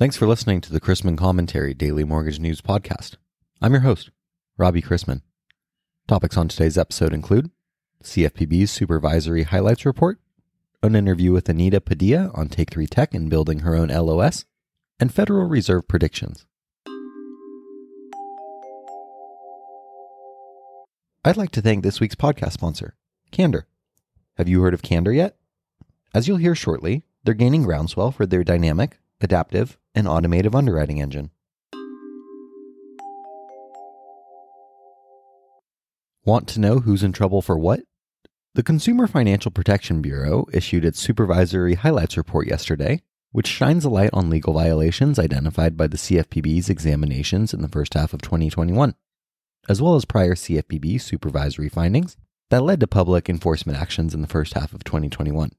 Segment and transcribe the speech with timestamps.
[0.00, 3.16] Thanks for listening to the Chrisman Commentary Daily Mortgage News Podcast.
[3.60, 4.10] I'm your host,
[4.56, 5.20] Robbie Chrisman.
[6.08, 7.50] Topics on today's episode include
[8.02, 10.18] CFPB's Supervisory Highlights Report,
[10.82, 14.46] an interview with Anita Padilla on Take 3 Tech and building her own LOS,
[14.98, 16.46] and Federal Reserve predictions.
[21.22, 22.94] I'd like to thank this week's podcast sponsor,
[23.32, 23.66] Candor.
[24.38, 25.36] Have you heard of Candor yet?
[26.14, 31.30] As you'll hear shortly, they're gaining groundswell for their dynamic, adaptive, and automative underwriting engine.
[36.24, 37.80] Want to know who's in trouble for what?
[38.54, 44.10] The Consumer Financial Protection Bureau issued its Supervisory Highlights Report yesterday, which shines a light
[44.12, 48.94] on legal violations identified by the CFPB's examinations in the first half of 2021,
[49.68, 52.16] as well as prior CFPB supervisory findings
[52.50, 55.52] that led to public enforcement actions in the first half of 2021.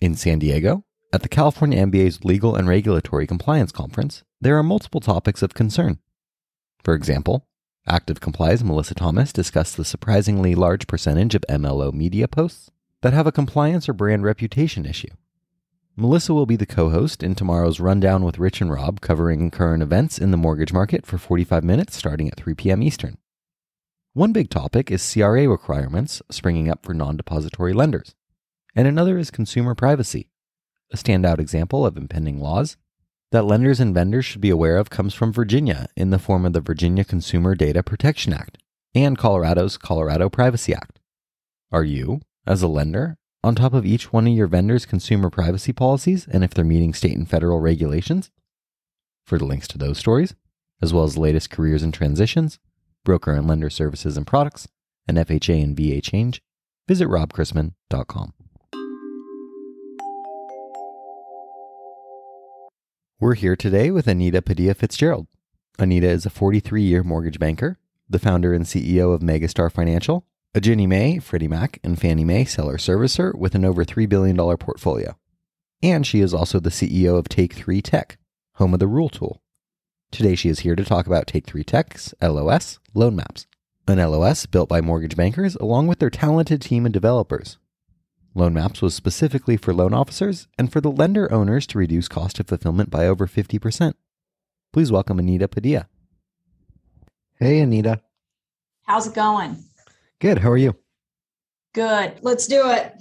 [0.00, 5.00] In San Diego, at the California MBA's Legal and Regulatory Compliance Conference, there are multiple
[5.00, 5.98] topics of concern.
[6.82, 7.46] For example,
[7.86, 12.70] Active Comply's Melissa Thomas discussed the surprisingly large percentage of MLO media posts
[13.02, 15.10] that have a compliance or brand reputation issue.
[15.96, 19.82] Melissa will be the co host in tomorrow's Rundown with Rich and Rob, covering current
[19.82, 22.82] events in the mortgage market for 45 minutes starting at 3 p.m.
[22.82, 23.18] Eastern.
[24.14, 28.14] One big topic is CRA requirements springing up for non depository lenders,
[28.74, 30.30] and another is consumer privacy.
[30.92, 32.76] A standout example of impending laws
[33.30, 36.52] that lenders and vendors should be aware of comes from Virginia in the form of
[36.52, 38.58] the Virginia Consumer Data Protection Act
[38.94, 41.00] and Colorado's Colorado Privacy Act.
[41.72, 45.72] Are you, as a lender, on top of each one of your vendor's consumer privacy
[45.72, 48.30] policies and if they're meeting state and federal regulations?
[49.24, 50.34] For the links to those stories,
[50.82, 52.58] as well as latest careers and transitions,
[53.02, 54.68] broker and lender services and products,
[55.08, 56.42] and FHA and VA change,
[56.86, 58.34] visit robchrisman.com.
[63.22, 65.28] We're here today with Anita Padilla Fitzgerald.
[65.78, 67.78] Anita is a 43 year mortgage banker,
[68.10, 70.26] the founder and CEO of Megastar Financial,
[70.56, 74.36] a Ginnie Mae, Freddie Mac, and Fannie Mae seller servicer with an over $3 billion
[74.56, 75.16] portfolio.
[75.84, 78.18] And she is also the CEO of Take 3 Tech,
[78.54, 79.40] home of the Rule Tool.
[80.10, 83.46] Today she is here to talk about Take 3 Tech's LOS, Loan Maps,
[83.86, 87.56] an LOS built by mortgage bankers along with their talented team of developers
[88.34, 92.40] Loan Maps was specifically for loan officers and for the lender owners to reduce cost
[92.40, 93.92] of fulfillment by over 50%.
[94.72, 95.86] Please welcome Anita Padilla.
[97.38, 98.00] Hey, Anita.
[98.84, 99.56] How's it going?
[100.18, 100.38] Good.
[100.38, 100.74] How are you?
[101.74, 102.14] Good.
[102.22, 102.94] Let's do it.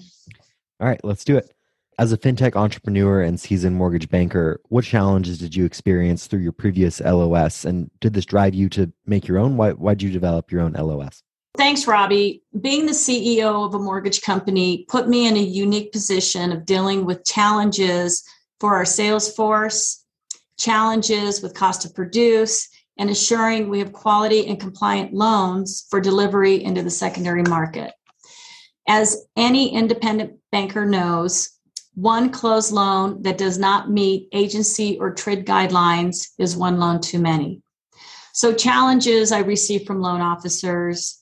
[0.81, 1.53] All right, let's do it.
[1.97, 6.51] As a fintech entrepreneur and seasoned mortgage banker, what challenges did you experience through your
[6.51, 7.63] previous LOS?
[7.63, 9.55] And did this drive you to make your own?
[9.55, 11.23] Why, why'd you develop your own LOS?
[11.57, 12.43] Thanks, Robbie.
[12.61, 17.05] Being the CEO of a mortgage company put me in a unique position of dealing
[17.05, 18.23] with challenges
[18.59, 20.05] for our sales force,
[20.57, 26.63] challenges with cost to produce, and assuring we have quality and compliant loans for delivery
[26.63, 27.93] into the secondary market.
[28.87, 31.49] As any independent banker knows,
[31.95, 37.19] one closed loan that does not meet agency or TRID guidelines is one loan too
[37.19, 37.61] many.
[38.33, 41.20] So, challenges I receive from loan officers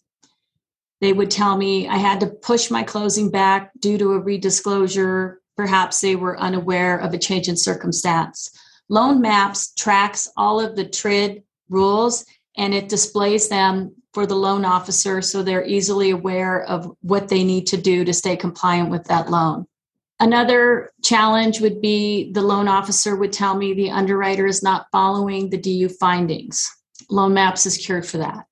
[1.01, 5.41] they would tell me I had to push my closing back due to a redisclosure.
[5.55, 8.49] Perhaps they were unaware of a change in circumstance.
[8.89, 12.25] Loan Maps tracks all of the TRID rules
[12.57, 17.43] and it displays them for the loan officer so they're easily aware of what they
[17.43, 19.65] need to do to stay compliant with that loan.
[20.19, 25.49] Another challenge would be the loan officer would tell me the underwriter is not following
[25.49, 26.69] the DU findings.
[27.09, 28.45] Loan Maps is cured for that.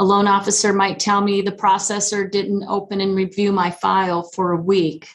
[0.00, 4.52] A loan officer might tell me the processor didn't open and review my file for
[4.52, 5.08] a week.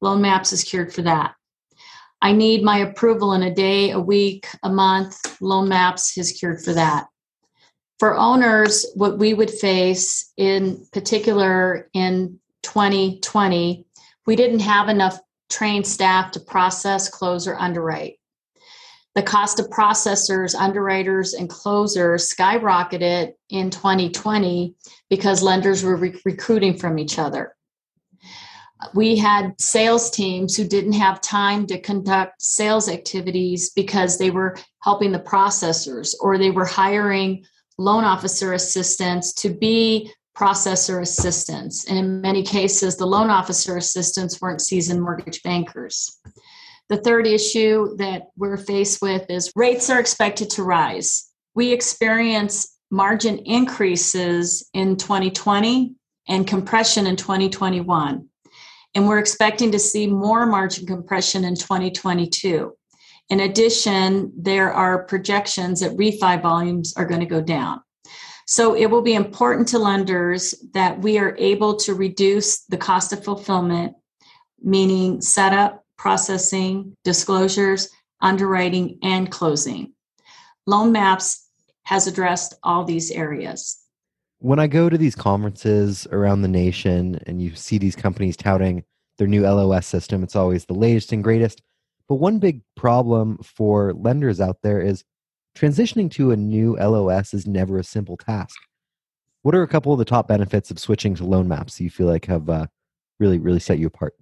[0.00, 1.34] Loan Maps is cured for that.
[2.20, 5.40] I need my approval in a day, a week, a month.
[5.40, 7.06] Loan Maps is cured for that.
[8.00, 13.86] For owners, what we would face in particular in 2020,
[14.26, 18.17] we didn't have enough trained staff to process, close, or underwrite
[19.18, 24.76] the cost of processors, underwriters, and closers skyrocketed in 2020
[25.10, 27.56] because lenders were re- recruiting from each other.
[28.94, 34.56] We had sales teams who didn't have time to conduct sales activities because they were
[34.82, 37.44] helping the processors or they were hiring
[37.76, 41.86] loan officer assistants to be processor assistants.
[41.86, 46.20] And in many cases, the loan officer assistants weren't seasoned mortgage bankers.
[46.88, 51.30] The third issue that we're faced with is rates are expected to rise.
[51.54, 55.94] We experience margin increases in 2020
[56.28, 58.26] and compression in 2021.
[58.94, 62.72] And we're expecting to see more margin compression in 2022.
[63.28, 67.80] In addition, there are projections that refi volumes are going to go down.
[68.46, 73.12] So it will be important to lenders that we are able to reduce the cost
[73.12, 73.94] of fulfillment,
[74.62, 77.90] meaning setup, processing, disclosures,
[78.20, 79.92] underwriting, and closing.
[80.66, 81.48] Loan Maps
[81.82, 83.82] has addressed all these areas.
[84.38, 88.84] When I go to these conferences around the nation and you see these companies touting
[89.16, 91.60] their new LOS system, it's always the latest and greatest.
[92.08, 95.02] But one big problem for lenders out there is
[95.56, 98.56] transitioning to a new LOS is never a simple task.
[99.42, 102.06] What are a couple of the top benefits of switching to loan maps you feel
[102.06, 102.66] like have uh,
[103.18, 104.14] really, really set you apart?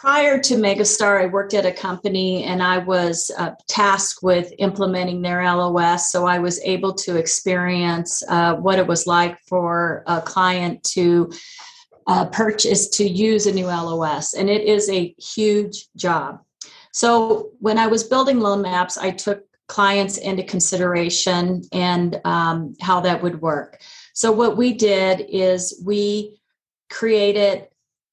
[0.00, 5.22] Prior to Megastar, I worked at a company and I was uh, tasked with implementing
[5.22, 6.12] their LOS.
[6.12, 11.32] So I was able to experience uh, what it was like for a client to
[12.06, 14.34] uh, purchase to use a new LOS.
[14.34, 16.44] And it is a huge job.
[16.92, 23.00] So when I was building loan maps, I took clients into consideration and um, how
[23.00, 23.80] that would work.
[24.14, 26.40] So, what we did is we
[26.88, 27.66] created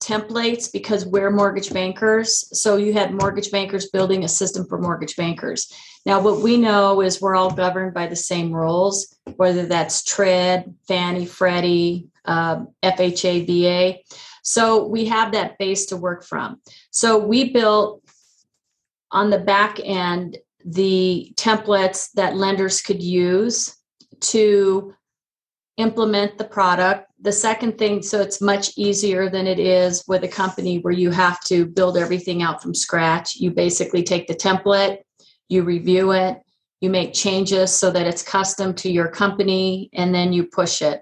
[0.05, 2.47] templates because we're mortgage bankers.
[2.59, 5.71] So, you had mortgage bankers building a system for mortgage bankers.
[6.05, 10.75] Now, what we know is we're all governed by the same rules, whether that's TRID,
[10.87, 13.99] Fannie, Freddie, uh, FHA, VA.
[14.43, 16.61] So, we have that base to work from.
[16.91, 18.03] So, we built
[19.11, 23.75] on the back end the templates that lenders could use
[24.19, 24.93] to
[25.77, 27.09] implement the product.
[27.25, 31.09] The second thing, so it's much easier than it is with a company where you
[31.09, 33.37] have to build everything out from scratch.
[33.37, 34.99] You basically take the template,
[35.49, 36.37] you review it,
[36.81, 41.01] you make changes so that it's custom to your company, and then you push it.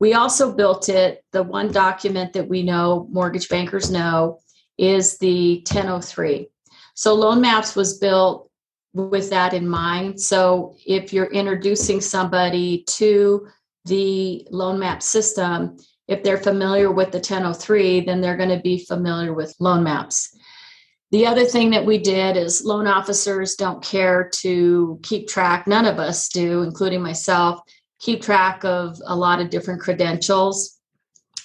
[0.00, 1.24] We also built it.
[1.30, 4.40] The one document that we know mortgage bankers know
[4.78, 6.48] is the 1003.
[6.94, 8.50] So Loan Maps was built
[8.94, 10.20] with that in mind.
[10.20, 13.46] So if you're introducing somebody to
[13.84, 15.76] the loan map system,
[16.08, 20.36] if they're familiar with the 1003, then they're going to be familiar with loan maps.
[21.10, 25.84] The other thing that we did is loan officers don't care to keep track, none
[25.84, 27.60] of us do, including myself,
[28.00, 30.78] keep track of a lot of different credentials.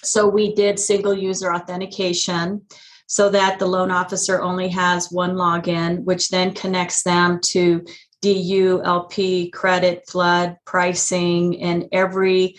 [0.02, 2.62] So we did single user authentication
[3.06, 7.84] so that the loan officer only has one login, which then connects them to
[8.20, 12.56] DU, LP, credit, flood, pricing, and every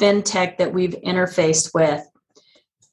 [0.00, 2.02] fintech that we've interfaced with.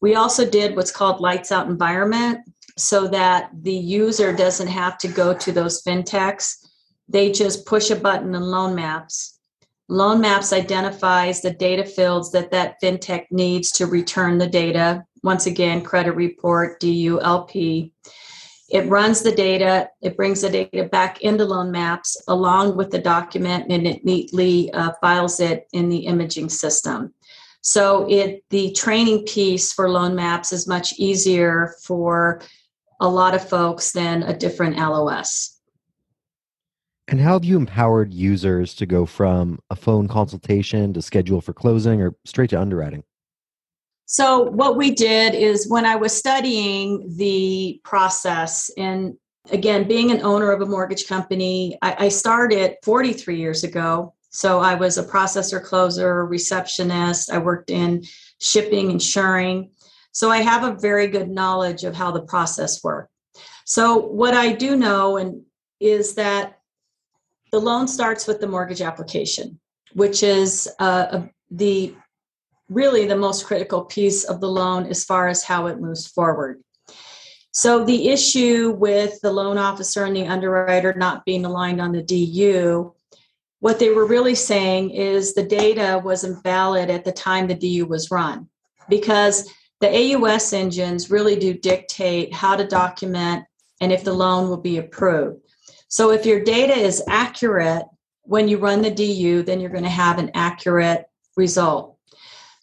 [0.02, 2.40] We also did what's called lights out environment
[2.78, 6.66] so that the user doesn't have to go to those fintechs.
[7.08, 9.40] They just push a button in loan maps.
[9.88, 15.46] Loan maps identifies the data fields that that fintech needs to return the data once
[15.46, 17.92] again, credit report, DULP.
[18.70, 23.00] It runs the data, it brings the data back into loan maps along with the
[23.00, 27.14] document, and it neatly uh, files it in the imaging system.
[27.62, 32.42] So it the training piece for loan maps is much easier for
[33.00, 35.60] a lot of folks than a different LOS.
[37.08, 41.54] And how have you empowered users to go from a phone consultation to schedule for
[41.54, 43.04] closing or straight to underwriting?
[44.06, 49.16] So, what we did is when I was studying the process, and
[49.50, 54.14] again, being an owner of a mortgage company, I, I started 43 years ago.
[54.30, 57.32] So, I was a processor, closer, receptionist.
[57.32, 58.04] I worked in
[58.40, 59.72] shipping, insuring.
[60.12, 63.12] So, I have a very good knowledge of how the process worked.
[63.66, 65.42] So, what I do know and
[65.80, 66.60] is that
[67.52, 69.60] the loan starts with the mortgage application,
[69.94, 71.96] which is uh, the
[72.70, 76.62] really the most critical piece of the loan as far as how it moves forward.
[77.52, 82.04] So the issue with the loan officer and the underwriter not being aligned on the
[82.04, 82.94] DU,
[83.60, 87.86] what they were really saying is the data wasn't valid at the time the DU
[87.86, 88.50] was run
[88.90, 93.46] because the AUS engines really do dictate how to document
[93.82, 95.40] and if the loan will be approved.
[95.88, 97.86] So if your data is accurate
[98.24, 101.06] when you run the DU, then you're going to have an accurate
[101.38, 101.95] result.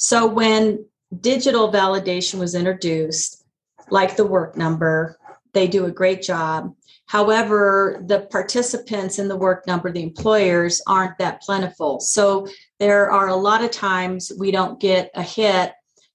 [0.02, 0.84] So when
[1.20, 3.44] digital validation was introduced,
[3.88, 5.16] like the work number,
[5.52, 6.74] they do a great job.
[7.06, 12.00] However, the participants in the work number, the employers, aren't that plentiful.
[12.00, 12.48] So
[12.80, 15.72] there are a lot of times we don't get a hit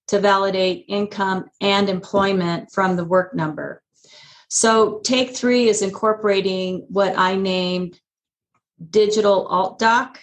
[0.08, 3.82] to validate income and employment from the work number.
[4.50, 8.02] So take three is incorporating what I named
[8.90, 10.20] digital alt doc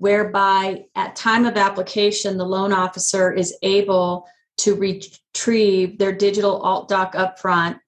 [0.00, 4.26] whereby at time of application the loan officer is able
[4.56, 7.78] to retrieve their digital alt doc upfront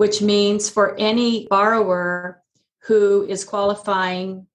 [0.00, 2.42] which means for any borrower
[2.84, 4.46] who is qualifying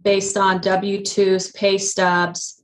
[0.00, 2.62] based on W2s, pay stubs,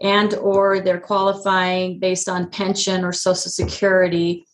[0.00, 4.46] and or they're qualifying based on pension or social security,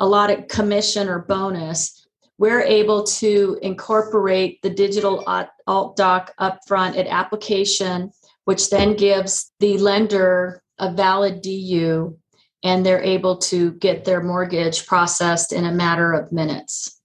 [0.00, 1.97] a lot of commission or bonus,
[2.38, 5.24] we're able to incorporate the digital
[5.66, 8.10] alt doc upfront at application,
[8.44, 12.16] which then gives the lender a valid DU
[12.62, 17.00] and they're able to get their mortgage processed in a matter of minutes.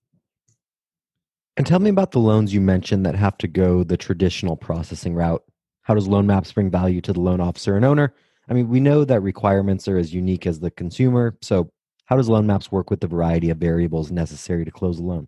[1.57, 5.13] And tell me about the loans you mentioned that have to go the traditional processing
[5.13, 5.43] route.
[5.83, 8.13] How does Loan Maps bring value to the loan officer and owner?
[8.49, 11.37] I mean, we know that requirements are as unique as the consumer.
[11.41, 11.71] So,
[12.13, 15.27] how does Loan Maps work with the variety of variables necessary to close a loan?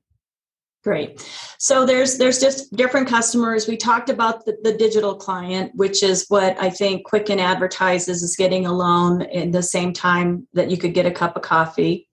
[0.84, 1.28] Great.
[1.58, 3.68] So there's there's just different customers.
[3.68, 8.36] We talked about the, the, digital client, which is what I think Quicken advertises is
[8.36, 12.08] getting a loan in the same time that you could get a cup of coffee.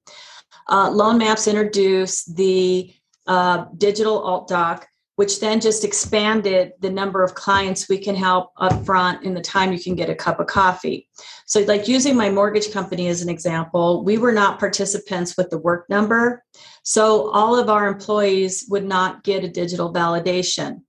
[0.71, 2.95] Uh, loan Maps introduced the
[3.26, 8.52] uh, digital alt doc, which then just expanded the number of clients we can help
[8.57, 11.11] up front in the time you can get a cup of coffee.
[11.52, 15.59] So, like using my mortgage company as an example, we were not participants with the
[15.59, 16.42] work number.
[16.82, 20.80] So, all of our employees would not get a digital validation.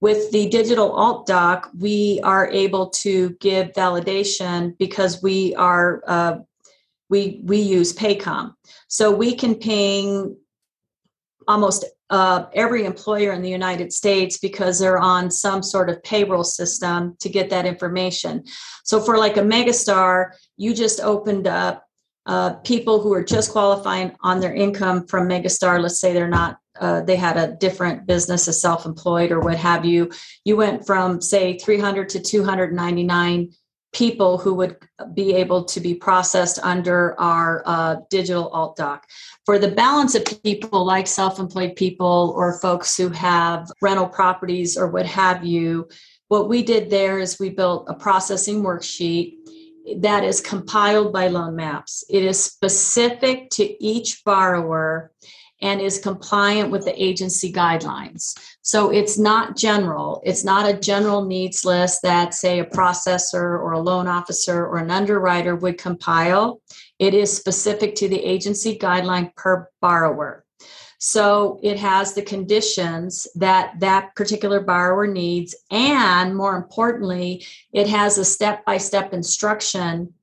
[0.00, 6.36] With the digital alt doc, we are able to give validation because we are uh,
[7.10, 8.54] we we use Paycom,
[8.86, 10.36] so we can ping
[11.48, 16.44] almost uh, every employer in the United States because they're on some sort of payroll
[16.44, 18.44] system to get that information.
[18.84, 21.84] So, for like a megastar, you just opened up
[22.26, 25.80] uh, people who are just qualifying on their income from megastar.
[25.80, 29.56] Let's say they're not, uh, they had a different business as self employed or what
[29.56, 30.10] have you.
[30.44, 33.52] You went from, say, 300 to 299
[33.96, 34.76] people who would
[35.14, 39.06] be able to be processed under our uh, digital alt doc.
[39.46, 44.76] For the balance of people like self employed people or folks who have rental properties
[44.76, 45.88] or what have you,
[46.28, 49.36] what we did there is we built a processing worksheet
[50.02, 52.04] that is compiled by Loan Maps.
[52.10, 55.12] It is specific to each borrower
[55.62, 58.38] and is compliant with the agency guidelines.
[58.62, 60.22] So it's not general.
[60.24, 64.78] It's not a general needs list that, say, a processor or a loan officer or
[64.78, 66.60] an underwriter would compile.
[66.98, 70.44] It is specific to the agency guideline per borrower.
[70.98, 75.54] So it has the conditions that that particular borrower needs.
[75.70, 80.14] And more importantly, it has a step by step instruction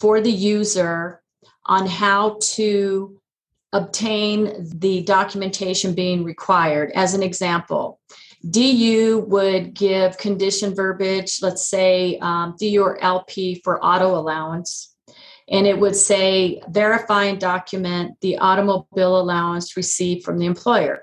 [0.00, 1.22] for the user
[1.66, 3.20] on how to
[3.74, 6.92] obtain the documentation being required.
[6.94, 8.00] As an example,
[8.48, 14.94] DU would give condition verbiage, let's say um, DU or LP for auto allowance,
[15.48, 21.02] and it would say verify and document the automobile allowance received from the employer.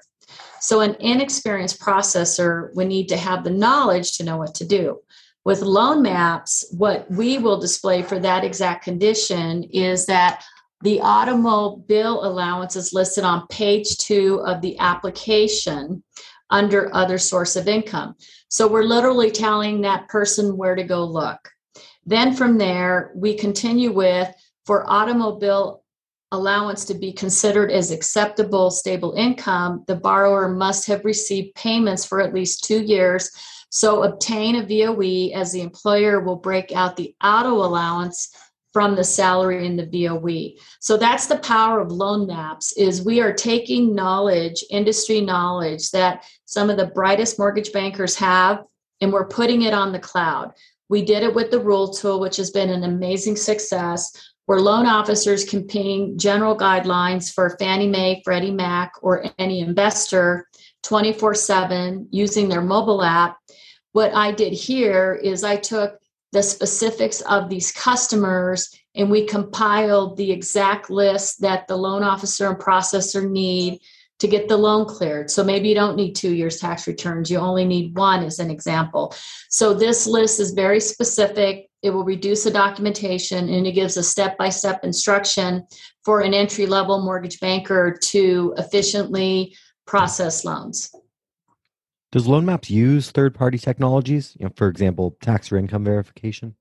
[0.61, 4.99] So, an inexperienced processor would need to have the knowledge to know what to do.
[5.43, 10.43] With loan maps, what we will display for that exact condition is that
[10.83, 16.03] the automobile allowance is listed on page two of the application
[16.49, 18.15] under other source of income.
[18.49, 21.39] So we're literally telling that person where to go look.
[22.05, 24.33] Then from there, we continue with
[24.65, 25.81] for automobile
[26.31, 32.21] allowance to be considered as acceptable stable income, the borrower must have received payments for
[32.21, 33.29] at least two years.
[33.69, 38.33] So obtain a VOE as the employer will break out the auto allowance
[38.73, 40.57] from the salary in the VOE.
[40.79, 46.25] So that's the power of loan maps is we are taking knowledge, industry knowledge that
[46.45, 48.63] some of the brightest mortgage bankers have
[49.01, 50.53] and we're putting it on the cloud.
[50.89, 54.85] We did it with the rule tool which has been an amazing success where loan
[54.85, 60.47] officers can ping general guidelines for Fannie Mae, Freddie Mac or any investor
[60.83, 63.37] 24/7 using their mobile app.
[63.93, 66.00] What I did here is I took
[66.31, 72.49] the specifics of these customers and we compiled the exact list that the loan officer
[72.49, 73.79] and processor need
[74.19, 75.31] to get the loan cleared.
[75.31, 78.51] So maybe you don't need two years tax returns, you only need one as an
[78.51, 79.15] example.
[79.49, 81.69] So this list is very specific.
[81.81, 85.65] It will reduce the documentation and it gives a step by step instruction
[86.05, 89.55] for an entry level mortgage banker to efficiently
[89.87, 90.93] process loans.
[92.11, 94.35] Does Loan Maps use third party technologies?
[94.37, 96.55] You know, for example, tax or income verification?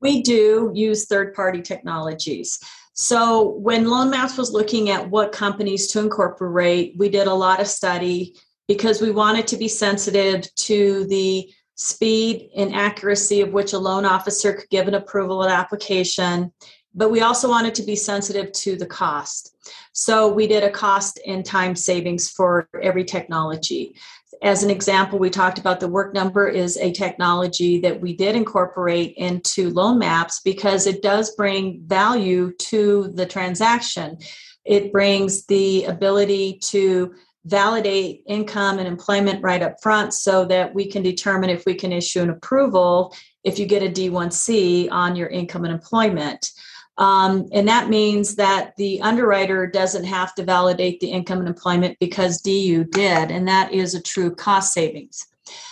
[0.00, 2.58] We do use third party technologies.
[2.94, 7.60] So when Loan Maps was looking at what companies to incorporate, we did a lot
[7.60, 8.34] of study
[8.66, 14.04] because we wanted to be sensitive to the speed and accuracy of which a loan
[14.04, 16.52] officer could give an approval at application
[16.94, 19.56] but we also wanted to be sensitive to the cost.
[19.92, 23.94] So we did a cost and time savings for every technology.
[24.42, 28.34] As an example, we talked about the work number is a technology that we did
[28.34, 34.18] incorporate into loan maps because it does bring value to the transaction.
[34.64, 40.86] It brings the ability to validate income and employment right up front so that we
[40.86, 45.28] can determine if we can issue an approval if you get a D1C on your
[45.28, 46.50] income and employment.
[46.98, 51.96] Um, and that means that the underwriter doesn't have to validate the income and employment
[52.00, 55.26] because DU did, and that is a true cost savings.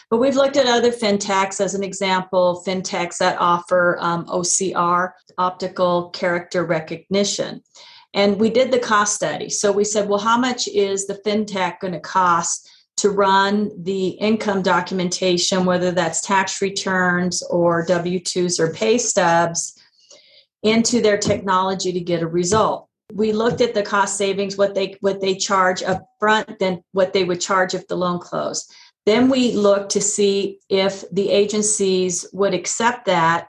[0.09, 6.11] But we've looked at other fintechs as an example, fintechs that offer um, OCR, optical
[6.11, 7.62] character recognition.
[8.12, 9.49] And we did the cost study.
[9.49, 14.09] So we said, well, how much is the fintech going to cost to run the
[14.09, 19.79] income documentation, whether that's tax returns or W 2s or pay stubs,
[20.62, 22.88] into their technology to get a result?
[23.12, 27.12] We looked at the cost savings, what they what they charge up front, then what
[27.12, 28.73] they would charge if the loan closed.
[29.07, 33.49] Then we looked to see if the agencies would accept that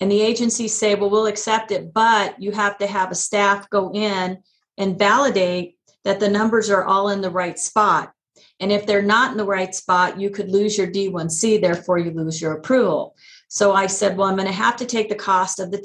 [0.00, 3.68] and the agencies say, well, we'll accept it, but you have to have a staff
[3.68, 4.38] go in
[4.78, 8.12] and validate that the numbers are all in the right spot.
[8.60, 12.10] And if they're not in the right spot, you could lose your D1C, therefore, you
[12.10, 13.14] lose your approval.
[13.52, 15.78] So I said, well, I'm going to have to take the cost of the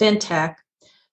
[0.00, 0.54] fintech,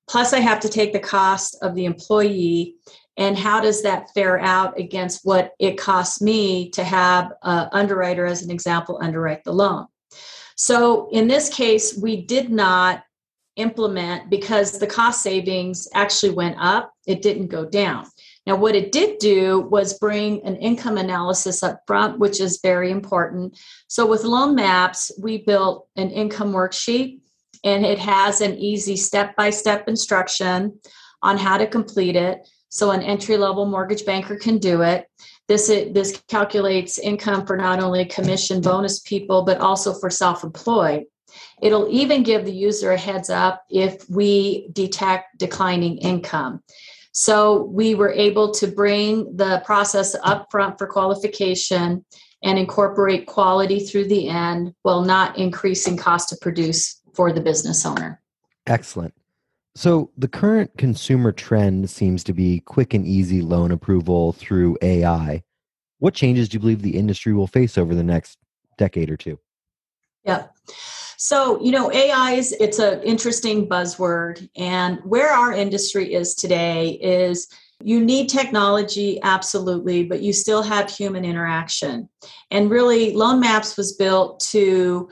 [0.09, 2.75] plus, I have to take the cost of the employee.
[3.17, 8.25] And how does that fare out against what it costs me to have an underwriter,
[8.25, 9.87] as an example, underwrite the loan?
[10.55, 13.03] So in this case, we did not
[13.57, 18.07] implement because the cost savings actually went up, it didn't go down.
[18.49, 22.89] Now, what it did do was bring an income analysis up front, which is very
[22.89, 23.59] important.
[23.87, 27.19] So, with Loan Maps, we built an income worksheet
[27.63, 30.79] and it has an easy step by step instruction
[31.21, 32.49] on how to complete it.
[32.69, 35.05] So, an entry level mortgage banker can do it.
[35.47, 41.03] This, this calculates income for not only commission bonus people, but also for self employed.
[41.61, 46.63] It'll even give the user a heads up if we detect declining income.
[47.19, 52.05] So we were able to bring the process up front for qualification
[52.45, 57.85] and incorporate quality through the end while not increasing cost to produce for the business
[57.85, 58.21] owner.
[58.67, 59.13] Excellent.
[59.75, 65.43] So, the current consumer trend seems to be quick and easy loan approval through AI.
[65.97, 68.37] What changes do you believe the industry will face over the next
[68.77, 69.37] decade or two?
[70.23, 70.47] Yeah.
[71.21, 76.91] So, you know, AI is it's an interesting buzzword and where our industry is today
[76.91, 77.49] is
[77.83, 82.07] you need technology absolutely, but you still have human interaction.
[82.51, 85.09] And really Loan Maps was built to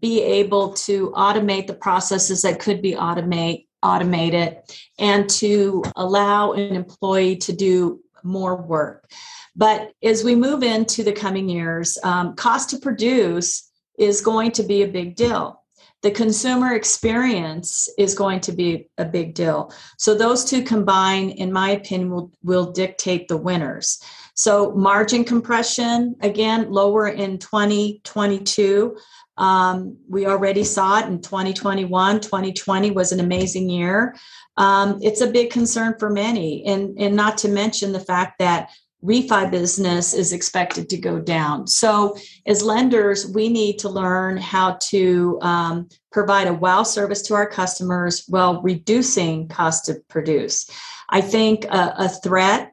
[0.00, 6.52] be able to automate the processes that could be automate automate it and to allow
[6.52, 9.10] an employee to do more work.
[9.54, 14.62] But as we move into the coming years, um, cost to produce is going to
[14.62, 15.60] be a big deal.
[16.02, 19.72] The consumer experience is going to be a big deal.
[19.96, 24.02] So those two combined, in my opinion, will, will dictate the winners.
[24.34, 28.98] So margin compression, again, lower in 2022.
[29.36, 32.20] Um, we already saw it in 2021.
[32.20, 34.14] 2020 was an amazing year.
[34.56, 38.70] Um, it's a big concern for many, and, and not to mention the fact that
[39.04, 41.66] refi business is expected to go down.
[41.66, 47.34] So, as lenders, we need to learn how to um, provide a wow service to
[47.34, 50.70] our customers while reducing cost to produce.
[51.08, 52.72] I think a, a threat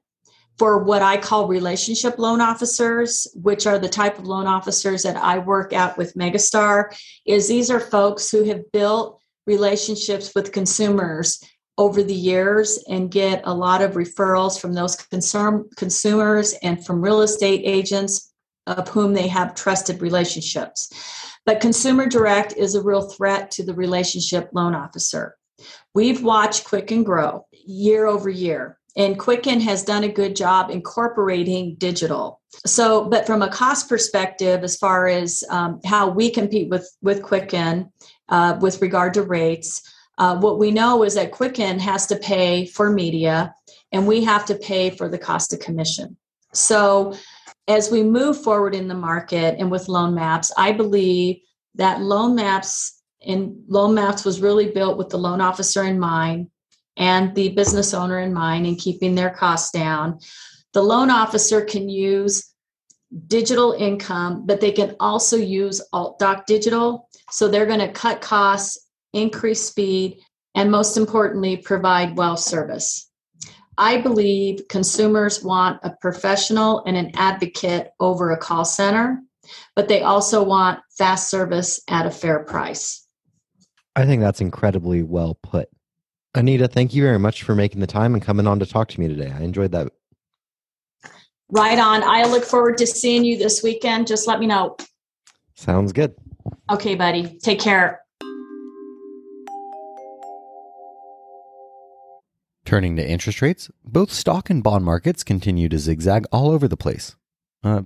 [0.58, 5.18] for what I call relationship loan officers, which are the type of loan officers that
[5.18, 11.44] I work out with Megastar, is these are folks who have built relationships with consumers
[11.82, 17.02] over the years and get a lot of referrals from those concern, consumers and from
[17.02, 18.32] real estate agents
[18.68, 20.94] of whom they have trusted relationships.
[21.44, 25.36] But Consumer Direct is a real threat to the relationship loan officer.
[25.96, 31.78] We've watched Quicken grow year over year and Quicken has done a good job incorporating
[31.80, 32.42] digital.
[32.64, 37.24] So, but from a cost perspective, as far as um, how we compete with with
[37.24, 37.92] Quicken
[38.30, 39.82] uh, with regard to rates,
[40.18, 43.54] uh, what we know is that Quicken has to pay for media,
[43.92, 46.18] and we have to pay for the cost of commission.
[46.54, 47.16] So,
[47.68, 51.40] as we move forward in the market and with loan maps, I believe
[51.76, 56.50] that loan maps and loan maps was really built with the loan officer in mind
[56.98, 60.20] and the business owner in mind and keeping their costs down.
[60.74, 62.52] The loan officer can use
[63.28, 67.10] digital income, but they can also use alt doc digital.
[67.30, 68.81] So they're going to cut costs,
[69.14, 70.20] increase speed,
[70.56, 73.10] and most importantly, provide well service.
[73.78, 79.22] I believe consumers want a professional and an advocate over a call center,
[79.76, 83.08] but they also want fast service at a fair price.
[83.96, 85.70] I think that's incredibly well put.
[86.36, 89.00] Anita, thank you very much for making the time and coming on to talk to
[89.00, 89.34] me today.
[89.36, 89.92] I enjoyed that.
[91.50, 92.04] Right on.
[92.04, 94.08] I look forward to seeing you this weekend.
[94.08, 94.78] Just let me know.
[95.56, 96.16] Sounds good.
[96.70, 97.38] Okay, buddy.
[97.40, 98.02] Take care.
[102.72, 106.78] Turning to interest rates, both stock and bond markets continue to zigzag all over the
[106.78, 107.18] place.
[107.66, 107.82] Uh,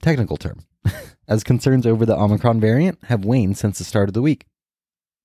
[0.00, 0.60] technical term,
[1.28, 4.46] as concerns over the Omicron variant have waned since the start of the week.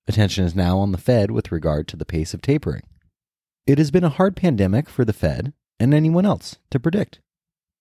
[0.06, 2.82] Attention is now on the Fed with regard to the pace of tapering.
[3.66, 7.22] It has been a hard pandemic for the Fed and anyone else to predict.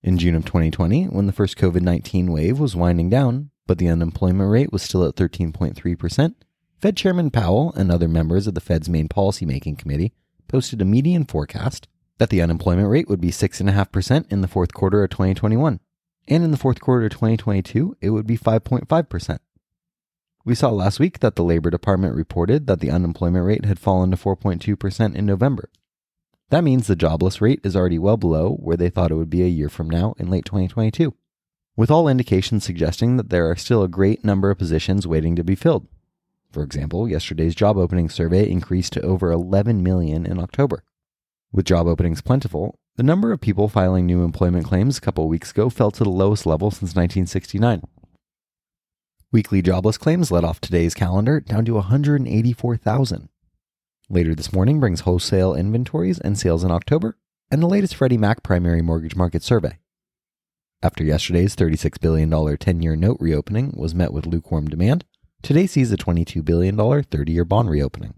[0.05, 3.89] In June of 2020, when the first COVID 19 wave was winding down, but the
[3.89, 6.35] unemployment rate was still at 13.3%,
[6.81, 10.13] Fed Chairman Powell and other members of the Fed's main policymaking committee
[10.49, 15.03] posted a median forecast that the unemployment rate would be 6.5% in the fourth quarter
[15.03, 15.81] of 2021,
[16.29, 19.39] and in the fourth quarter of 2022, it would be 5.5%.
[20.45, 24.11] We saw last week that the Labor Department reported that the unemployment rate had fallen
[24.11, 25.71] to 4.2% in November.
[26.51, 29.43] That means the jobless rate is already well below where they thought it would be
[29.43, 31.15] a year from now in late 2022,
[31.77, 35.43] with all indications suggesting that there are still a great number of positions waiting to
[35.43, 35.89] be filled.
[36.55, 40.85] For example, yesterday's job opening survey increased to over 11 million in October.
[41.51, 45.51] With job openings plentiful, the number of people filing new employment claims a couple weeks
[45.51, 47.83] ago fell to the lowest level since 1969.
[49.33, 53.29] Weekly jobless claims led off today's calendar down to 184,000.
[54.09, 57.19] Later this morning brings wholesale inventories and sales in October
[57.51, 59.81] and the latest Freddie Mac primary mortgage market survey.
[60.85, 65.05] After yesterday's $36 billion 10 year note reopening was met with lukewarm demand,
[65.45, 68.15] Today sees a $22 billion 30 year bond reopening.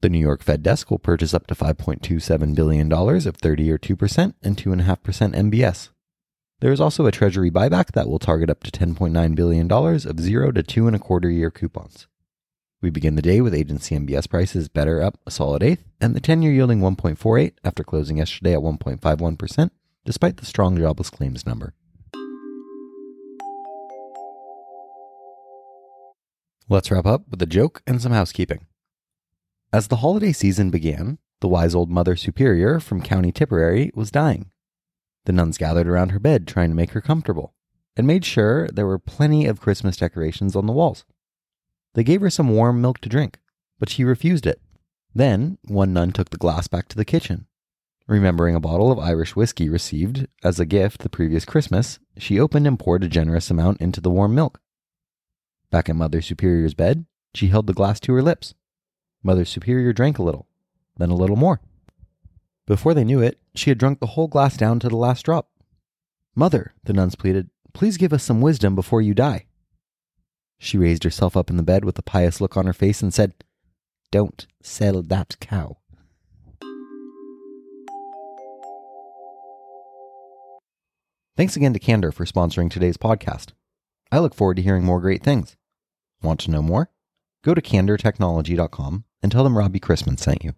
[0.00, 4.34] The New York Fed desk will purchase up to $5.27 billion of 30 year 2%
[4.42, 5.90] and 2.5% MBS.
[6.58, 10.50] There is also a Treasury buyback that will target up to $10.9 billion of 0
[10.50, 12.08] to 2 and a quarter year coupons.
[12.80, 16.20] We begin the day with agency MBS prices better up a solid eighth, and the
[16.20, 19.70] 10 year yielding 1.48 after closing yesterday at 1.51%,
[20.04, 21.74] despite the strong jobless claims number.
[26.68, 28.66] Let's wrap up with a joke and some housekeeping.
[29.72, 34.50] As the holiday season began, the wise old Mother Superior from County Tipperary was dying.
[35.24, 37.54] The nuns gathered around her bed trying to make her comfortable
[37.96, 41.04] and made sure there were plenty of Christmas decorations on the walls.
[41.94, 43.40] They gave her some warm milk to drink,
[43.78, 44.62] but she refused it.
[45.14, 47.46] Then one nun took the glass back to the kitchen.
[48.06, 52.66] Remembering a bottle of Irish whiskey received as a gift the previous Christmas, she opened
[52.66, 54.60] and poured a generous amount into the warm milk.
[55.72, 58.54] Back in Mother Superior's bed, she held the glass to her lips.
[59.22, 60.46] Mother Superior drank a little,
[60.98, 61.62] then a little more.
[62.66, 65.48] Before they knew it, she had drunk the whole glass down to the last drop.
[66.36, 69.46] Mother, the nuns pleaded, please give us some wisdom before you die.
[70.58, 73.12] She raised herself up in the bed with a pious look on her face and
[73.12, 73.32] said,
[74.10, 75.78] Don't sell that cow.
[81.34, 83.52] Thanks again to Candor for sponsoring today's podcast.
[84.12, 85.56] I look forward to hearing more great things.
[86.22, 86.90] Want to know more?
[87.42, 90.54] Go to candortechnology.com and tell them Robbie Chrisman sent you.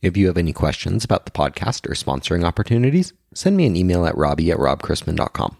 [0.00, 4.06] If you have any questions about the podcast or sponsoring opportunities, send me an email
[4.06, 5.56] at robbie at robchrisman.com.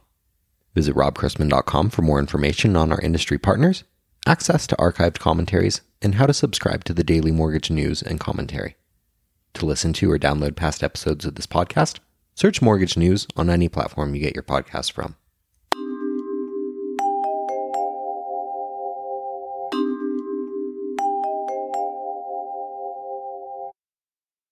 [0.77, 3.83] Visit robchrisman.com for more information on our industry partners,
[4.27, 8.77] access to archived commentaries, and how to subscribe to the daily mortgage news and commentary.
[9.55, 11.99] To listen to or download past episodes of this podcast,
[12.37, 15.17] search Mortgage News on any platform you get your podcast from.